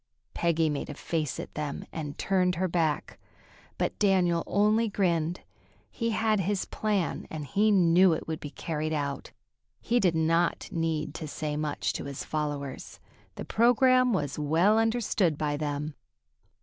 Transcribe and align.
Peggy 0.33 0.67
made 0.67 0.89
a 0.89 0.95
face 0.95 1.39
at 1.39 1.53
them 1.53 1.85
and 1.93 2.17
turned 2.17 2.55
her 2.55 2.67
back, 2.67 3.19
but 3.77 3.99
Daniel 3.99 4.43
only 4.47 4.89
grinned. 4.89 5.41
He 5.91 6.09
had 6.09 6.39
his 6.39 6.65
plan, 6.65 7.27
and 7.29 7.45
he 7.45 7.69
knew 7.69 8.11
it 8.13 8.27
would 8.27 8.39
be 8.39 8.49
carried 8.49 8.93
out. 8.93 9.31
He 9.79 9.99
did 9.99 10.15
not 10.15 10.67
need 10.71 11.13
to 11.13 11.27
say 11.27 11.55
much 11.55 11.93
to 11.93 12.05
his 12.05 12.23
followers. 12.23 12.99
The 13.35 13.45
program 13.45 14.11
was 14.11 14.39
well 14.39 14.79
understood 14.79 15.37
by 15.37 15.55
them. 15.55 15.93